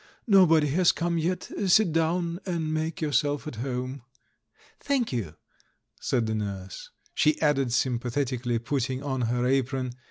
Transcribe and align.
THE 0.27 0.37
THIRD 0.39 0.41
M 0.41 0.47
331 0.47 0.61
* 0.61 0.63
'Nobody 0.65 0.67
has 0.77 0.91
come 0.93 1.17
yet; 1.19 1.69
sit 1.69 1.91
down 1.93 2.39
and 2.47 2.73
make 2.73 3.01
your 3.01 3.11
self 3.11 3.45
at 3.45 3.57
home." 3.57 4.01
"Thank 4.79 5.13
you," 5.13 5.35
said 5.99 6.25
the 6.25 6.33
nurse. 6.33 6.89
She 7.13 7.39
added 7.39 7.71
sym 7.71 7.99
pathetically, 7.99 8.57
putting 8.57 9.03
on 9.03 9.21
her 9.21 9.45
apron. 9.45 9.91